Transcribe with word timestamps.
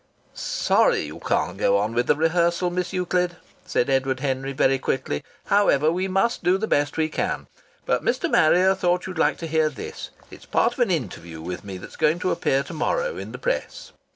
"Sorry 0.33 1.01
you 1.03 1.19
can't 1.19 1.57
go 1.59 1.77
on 1.77 1.93
with 1.93 2.07
the 2.07 2.15
rehearsal, 2.15 2.71
Miss 2.71 2.91
Euclid," 2.91 3.35
said 3.67 3.87
Edward 3.87 4.19
Henry 4.19 4.51
very 4.51 4.79
quickly. 4.79 5.23
"However, 5.45 5.91
we 5.91 6.07
must 6.07 6.43
do 6.43 6.57
the 6.57 6.65
best 6.65 6.97
we 6.97 7.07
can. 7.07 7.45
But 7.85 8.03
Mr. 8.03 8.27
Marrier 8.27 8.73
thought 8.73 9.05
you'd 9.05 9.19
like 9.19 9.37
to 9.37 9.45
hear 9.47 9.69
this. 9.69 10.09
It's 10.31 10.47
part 10.47 10.73
of 10.73 10.79
an 10.79 10.89
interview 10.89 11.39
with 11.39 11.63
me 11.63 11.77
that's 11.77 11.97
going 11.97 12.17
to 12.21 12.31
appear 12.31 12.63
to 12.63 12.73
morrow 12.73 13.17
in 13.17 13.31
the 13.31 13.37
press." 13.37 13.91